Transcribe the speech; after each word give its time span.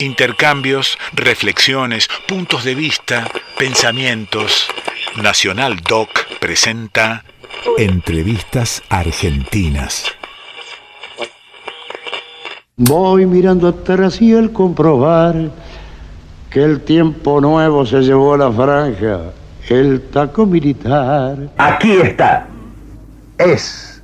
Intercambios, 0.00 0.98
reflexiones, 1.12 2.08
puntos 2.26 2.64
de 2.64 2.74
vista, 2.74 3.28
pensamientos. 3.58 4.66
Nacional 5.22 5.76
Doc 5.86 6.08
presenta 6.40 7.22
Entrevistas 7.76 8.82
Argentinas. 8.88 10.06
Voy 12.76 13.26
mirando 13.26 13.68
atrás 13.68 14.22
y 14.22 14.34
al 14.34 14.52
comprobar 14.52 15.50
que 16.48 16.62
el 16.64 16.80
tiempo 16.80 17.42
nuevo 17.42 17.84
se 17.84 18.00
llevó 18.00 18.32
a 18.32 18.38
la 18.38 18.50
franja, 18.50 19.32
el 19.68 20.00
taco 20.08 20.46
militar. 20.46 21.50
Aquí 21.58 21.92
está. 21.92 22.46
Es 23.36 24.02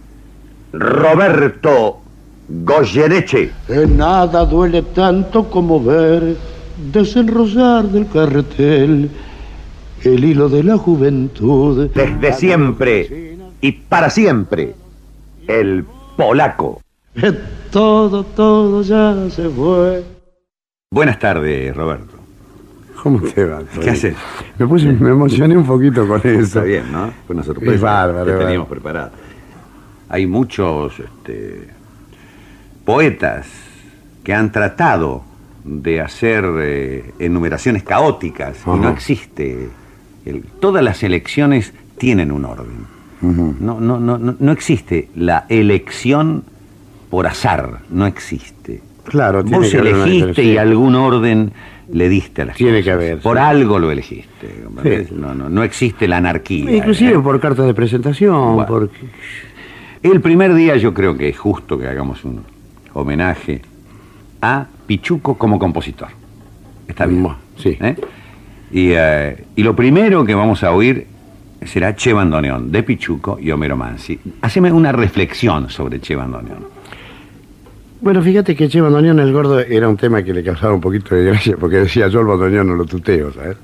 Roberto 0.75 2.03
Goyeneche. 2.49 3.51
En 3.69 3.97
nada 3.97 4.45
duele 4.45 4.83
tanto 4.83 5.45
como 5.51 5.83
ver 5.83 6.37
desenrosar 6.93 7.85
del 7.87 8.07
carretel 8.09 9.11
el 10.05 10.25
hilo 10.25 10.49
de 10.49 10.63
la 10.63 10.77
juventud. 10.77 11.91
Desde 11.95 12.33
siempre 12.35 13.37
y 13.61 13.73
para 13.73 14.11
siempre, 14.11 14.75
el 15.47 15.85
polaco. 16.17 16.81
Todo, 17.71 18.23
todo 18.25 18.83
ya 18.83 19.15
se 19.31 19.49
fue. 19.49 20.05
Buenas 20.91 21.19
tardes, 21.19 21.75
Roberto. 21.75 22.15
¿Cómo 23.03 23.21
te 23.21 23.45
va? 23.45 23.63
¿Qué 23.81 23.91
haces? 23.91 24.15
Me, 24.59 24.67
puse, 24.67 24.87
me 24.87 25.11
emocioné 25.11 25.57
un 25.57 25.67
poquito 25.67 26.07
con 26.07 26.19
eso. 26.21 26.31
Está 26.41 26.63
bien, 26.63 26.91
¿no? 26.93 27.11
Fue 27.27 27.35
una 27.35 27.43
sorpresa 27.45 27.75
Es 27.75 27.81
bárbaro, 27.81 28.25
que 28.25 28.31
bárbaro. 28.31 28.47
teníamos 28.47 28.69
preparada. 28.69 29.13
Hay 30.09 30.27
muchos 30.27 30.93
este, 30.99 31.69
poetas 32.87 33.47
que 34.25 34.33
han 34.33 34.51
tratado 34.53 35.23
de 35.65 36.01
hacer 36.01 36.45
eh, 36.61 37.13
enumeraciones 37.19 37.83
caóticas 37.83 38.57
y 38.67 38.71
no 38.79 38.89
existe. 38.89 39.69
el- 40.25 40.43
todas 40.61 40.83
las 40.83 41.03
elecciones 41.03 41.75
tienen 41.99 42.33
un 42.33 42.45
orden. 42.47 42.87
Ujú. 43.23 43.57
No, 43.61 43.81
no, 43.81 43.99
no, 44.01 44.17
no, 44.19 44.37
no 44.39 44.53
existe 44.53 45.09
la 45.17 45.45
elección 45.49 46.45
por 47.11 47.27
azar, 47.27 47.81
no 47.91 48.07
existe. 48.07 48.81
Claro, 49.05 49.43
tiene 49.45 49.59
Vos 49.59 49.71
que 49.71 49.79
haber 49.79 49.95
una 49.95 50.05
elegiste 50.05 50.43
y 50.45 50.57
algún 50.59 50.95
orden 50.97 51.53
le 51.93 52.09
diste 52.09 52.43
a 52.43 52.47
las 52.47 52.57
Tiene 52.57 52.73
cosas. 52.81 52.85
que 52.85 52.91
haber, 52.93 53.19
Por 53.21 53.37
sí. 53.37 53.43
algo 53.43 53.79
lo 53.79 53.91
elegiste. 53.93 54.49
Sí. 54.83 55.15
No, 55.15 55.33
no, 55.35 55.49
no 55.49 55.63
existe 55.63 56.09
la 56.09 56.17
anarquía. 56.19 56.71
Inclusive 56.77 57.13
¿eh? 57.13 57.19
por 57.21 57.41
cartas 57.41 57.67
de 57.67 57.75
presentación, 57.75 58.55
Bueno. 58.55 58.67
porque... 58.69 58.97
El 60.03 60.21
primer 60.21 60.55
día 60.55 60.77
yo 60.77 60.93
creo 60.93 61.17
que 61.17 61.29
es 61.29 61.39
justo 61.39 61.79
que 61.79 61.87
hagamos 61.89 62.25
un 62.25 62.43
homenaje 62.97 63.63
a 64.41 64.67
Pichuco 64.87 65.37
como 65.37 65.59
compositor. 65.59 66.09
Está 66.89 67.07
bien. 67.07 67.27
Sí. 67.57 67.77
¿Eh? 67.81 67.97
Y, 68.71 68.91
eh, 68.95 69.45
y 69.55 69.63
lo 69.63 69.75
primero 69.75 70.25
que 70.25 70.35
vamos 70.35 70.63
a 70.65 70.73
oír 70.73 71.07
será 71.65 71.95
Che 71.95 72.13
Bandoneón, 72.13 72.71
de 72.71 72.83
Pichuco 72.83 73.39
y 73.41 73.51
Homero 73.51 73.77
Mansi. 73.77 74.19
Haceme 74.43 74.73
una 74.73 74.93
reflexión 74.93 75.69
sobre 75.71 76.01
Che 76.01 76.15
Bandoneón. 76.15 76.67
Bueno, 78.01 78.23
fíjate 78.23 78.55
que 78.55 78.69
Che 78.69 78.81
Bandoneón 78.81 79.19
el 79.21 79.33
Gordo 79.33 79.59
era 79.61 79.89
un 79.89 79.97
tema 79.97 80.23
que 80.23 80.33
le 80.33 80.43
causaba 80.43 80.75
un 80.75 80.81
poquito 80.81 81.15
de 81.15 81.25
gracia, 81.25 81.57
porque 81.59 81.77
decía 81.77 82.09
yo 82.09 82.21
el 82.21 82.27
bandoneón 82.27 82.67
no 82.69 82.75
lo 82.75 82.85
tuteo, 82.85 83.33
¿sabes? 83.33 83.57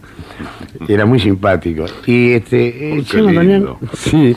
Era 0.89 1.05
muy 1.05 1.21
simpático. 1.21 1.85
Y 2.07 2.33
este, 2.33 2.99
eh, 2.99 3.03
Che 3.05 3.21
Bandoneón... 3.21 3.77
Sí, 3.95 4.37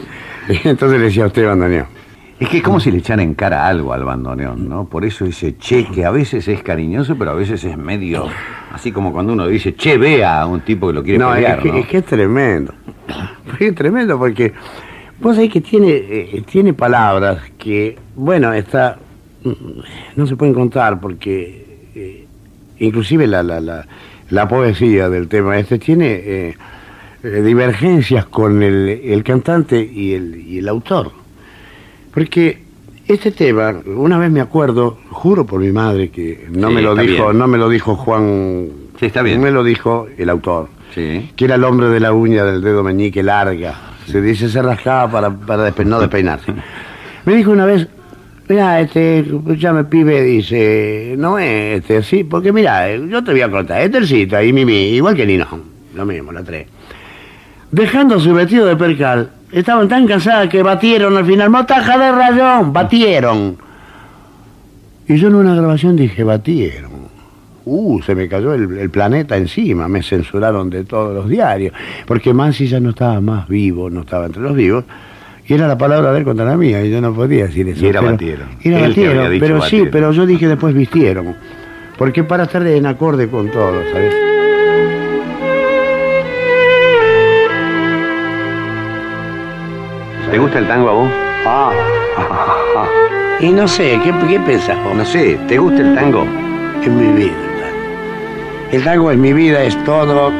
entonces 0.64 1.00
le 1.00 1.06
decía 1.06 1.24
a 1.24 1.28
usted 1.28 1.46
bandoneón. 1.48 1.95
Es 2.38 2.50
que 2.50 2.58
es 2.58 2.64
como 2.64 2.82
si 2.82 2.92
le 2.92 2.98
echara 2.98 3.24
en 3.24 3.34
cara 3.34 3.66
algo 3.66 3.94
al 3.94 4.04
bandoneón, 4.04 4.68
¿no? 4.68 4.86
Por 4.86 5.06
eso 5.06 5.24
ese 5.26 5.58
che, 5.58 5.86
que 5.86 6.04
a 6.04 6.12
veces 6.12 6.48
es 6.50 6.62
cariñoso, 6.62 7.16
pero 7.18 7.32
a 7.32 7.34
veces 7.34 7.64
es 7.64 7.78
medio. 7.78 8.28
Así 8.74 8.92
como 8.92 9.14
cuando 9.14 9.32
uno 9.32 9.48
dice 9.48 9.74
che, 9.74 9.98
vea 9.98 10.42
a 10.42 10.46
un 10.46 10.60
tipo 10.62 10.88
que 10.88 10.94
lo 10.94 11.04
quiere 11.04 11.20
No, 11.20 11.32
pelear, 11.32 11.58
es, 11.60 11.64
que, 11.64 11.72
¿no? 11.72 11.78
es 11.78 11.88
que 11.88 11.98
es 12.00 12.06
tremendo. 12.06 12.74
Es 13.60 13.74
tremendo 13.74 14.20
porque 14.20 14.52
vos 15.22 15.36
sabés 15.36 15.50
que 15.50 15.62
tiene, 15.62 15.90
eh, 15.92 16.44
tiene 16.52 16.74
palabras 16.74 17.40
que, 17.58 17.98
bueno, 18.16 18.52
está 18.54 18.98
mm, 19.44 19.52
no 20.18 20.28
se 20.28 20.36
pueden 20.36 20.54
contar 20.54 21.00
porque 21.00 21.90
eh, 21.96 22.26
inclusive 22.80 23.28
la, 23.28 23.44
la, 23.44 23.62
la, 23.62 23.88
la 24.30 24.48
poesía 24.48 25.08
del 25.10 25.30
tema 25.30 25.58
este 25.58 25.80
tiene 25.80 26.08
eh, 26.16 26.58
eh, 27.24 27.42
divergencias 27.42 28.26
con 28.26 28.62
el, 28.62 28.90
el 28.90 29.24
cantante 29.24 29.80
y 29.80 30.14
el, 30.14 30.36
y 30.46 30.58
el 30.58 30.68
autor. 30.68 31.12
Porque 32.16 32.58
este 33.08 33.30
tema, 33.32 33.76
una 33.86 34.18
vez 34.18 34.32
me 34.32 34.42
acuerdo, 34.42 34.98
juro 35.12 35.46
por 35.46 35.60
mi 35.60 35.72
madre 35.72 36.10
que 36.10 36.48
no 36.52 36.70
Sí, 36.70 36.74
me 36.74 36.82
lo 36.82 36.96
dijo, 36.96 37.26
bien. 37.28 37.38
no 37.38 37.48
me 37.48 37.58
lo 37.60 37.70
dijo 37.70 37.96
Juan, 37.96 38.70
Sí, 39.00 39.06
está 39.06 39.22
bien. 39.22 39.40
me 39.42 39.52
lo 39.52 39.64
dijo 39.64 40.08
el 40.18 40.30
autor 40.30 40.70
Sí. 40.96 41.30
que 41.36 41.46
era 41.46 41.56
el 41.56 41.64
hombre 41.66 41.90
de 41.90 42.00
la 42.00 42.14
uña 42.14 42.44
del 42.46 42.62
dedo 42.62 42.82
meñique 42.84 43.22
larga. 43.22 43.76
Se 44.08 44.22
dice 44.22 44.50
se 44.50 44.62
rascaba 44.62 45.12
para, 45.12 45.30
para 45.30 45.70
despe- 45.70 45.86
no 45.86 46.00
despeinarse. 46.00 46.52
Me 47.26 47.36
dijo 47.36 47.52
una 47.52 47.66
vez, 47.66 47.88
mira, 48.48 48.80
este, 48.80 49.26
ya 49.58 49.74
me 49.74 49.84
pibe, 49.84 50.22
dice, 50.22 51.16
no 51.18 51.38
es 51.40 51.80
este, 51.80 52.04
sí, 52.04 52.24
porque 52.24 52.54
mira, 52.54 52.96
yo 52.96 53.24
te 53.24 53.32
voy 53.32 53.42
a 53.42 53.50
contar, 53.50 53.82
Estercita 53.82 54.44
y 54.44 54.54
Mimi, 54.54 54.90
igual 54.96 55.16
que 55.16 55.26
Nino, 55.26 55.48
lo 55.96 56.06
mismo, 56.06 56.32
la 56.32 56.44
tres. 56.44 56.68
Dejando 57.72 58.20
su 58.20 58.32
vestido 58.34 58.68
de 58.68 58.76
percal, 58.76 59.32
estaban 59.52 59.88
tan 59.88 60.08
cansadas 60.08 60.50
que 60.50 60.62
batieron 60.64 61.16
al 61.18 61.26
final, 61.26 61.50
motaja 61.50 61.98
de 61.98 62.12
rayón, 62.12 62.74
batieron. 62.74 63.58
Y 65.08 65.18
yo 65.18 65.28
en 65.28 65.36
una 65.36 65.56
grabación 65.56 65.96
dije, 65.96 66.24
batieron. 66.24 66.92
Uh, 67.68 68.02
se 68.04 68.14
me 68.14 68.28
cayó 68.28 68.54
el, 68.54 68.78
el 68.78 68.90
planeta 68.92 69.38
encima, 69.38 69.88
me 69.88 70.04
censuraron 70.04 70.70
de 70.70 70.84
todos 70.84 71.16
los 71.16 71.28
diarios, 71.28 71.74
porque 72.06 72.32
Mansi 72.34 72.68
ya 72.68 72.80
no 72.80 72.92
estaba 72.92 73.20
más 73.22 73.48
vivo, 73.48 73.90
no 73.90 74.02
estaba 74.02 74.28
entre 74.28 74.42
los 74.44 74.56
vivos, 74.56 74.84
y 75.48 75.54
era 75.54 75.68
la 75.68 75.78
palabra 75.78 76.12
de 76.12 76.20
él 76.20 76.26
contra 76.26 76.46
la 76.46 76.58
mía, 76.58 76.84
y 76.84 76.92
yo 76.92 77.02
no 77.02 77.14
podía 77.14 77.46
decir 77.48 77.68
eso. 77.70 77.84
Y 77.84 77.90
era 77.90 78.02
pero- 78.02 78.12
batieron. 78.12 78.48
Era 78.62 78.80
batieron, 78.88 79.40
pero 79.40 79.62
sí, 79.64 79.84
pero 79.92 80.12
yo 80.12 80.26
dije 80.28 80.48
después 80.48 80.76
vistieron, 80.76 81.36
porque 81.98 82.24
para 82.24 82.44
estar 82.44 82.66
en 82.68 82.86
acorde 82.86 83.28
con 83.30 83.50
todo, 83.50 83.82
¿sabes? 83.92 84.14
Gusta 90.56 90.60
el 90.60 90.68
tango 90.68 90.90
a 90.90 90.94
vos? 90.94 91.10
Ah, 91.46 91.72
y 93.42 93.52
no 93.52 93.68
sé, 93.68 94.00
¿qué, 94.04 94.14
qué 94.28 94.40
pensás 94.40 94.82
vos? 94.84 94.96
No 94.96 95.04
sé, 95.04 95.38
¿te 95.48 95.58
gusta 95.58 95.82
el 95.82 95.96
tango? 95.96 96.26
Es 96.82 96.88
mi 96.88 97.12
vida 97.12 97.32
el 97.32 97.62
tango. 97.62 98.72
El 98.72 98.84
tango 98.84 99.12
es 99.12 99.18
mi 99.18 99.34
vida, 99.34 99.64
es 99.64 99.84
todo. 99.84 100.32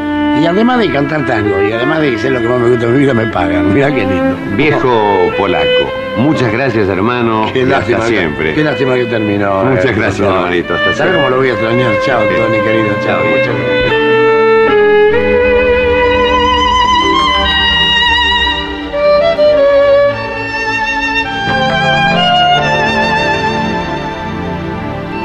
Y 0.42 0.46
además 0.46 0.80
de 0.80 0.92
cantar 0.92 1.26
tango, 1.26 1.62
y 1.62 1.72
además 1.72 2.02
de 2.02 2.18
ser 2.18 2.34
lo 2.34 2.40
que 2.40 2.48
más 2.48 2.60
me 2.60 2.70
gusta 2.70 2.86
en 2.86 2.94
mi 2.94 3.00
vida, 3.00 3.14
me 3.14 3.26
pagan. 3.28 3.74
Mira 3.74 3.88
qué 3.94 4.02
lindo. 4.02 4.38
Viejo 4.58 5.32
polaco, 5.38 5.92
muchas 6.18 6.52
gracias 6.52 6.88
hermano. 6.90 7.50
Qué 7.54 7.60
y 7.60 7.66
lástima, 7.66 7.98
hasta 8.00 8.10
siempre. 8.10 8.54
Qué 8.54 8.64
lástima 8.64 8.96
que 8.96 9.06
terminó. 9.06 9.64
Muchas 9.64 9.86
eh, 9.86 9.94
gracias, 9.96 10.28
hermanito, 10.28 10.74
hasta 10.74 10.94
¿Sabes 10.96 11.16
cómo 11.16 11.30
lo 11.30 11.38
voy 11.38 11.50
a 11.50 11.54
extrañar? 11.54 11.92
Chao. 12.06 12.22
Tony, 12.22 12.60
querido. 12.60 12.96
Chao. 13.04 13.20
Muchas 13.24 13.48
gracias. 13.48 14.05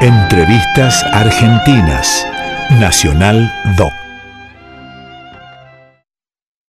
Entrevistas 0.01 1.05
Argentinas. 1.13 2.27
Nacional 2.79 3.53
Doc. 3.77 4.00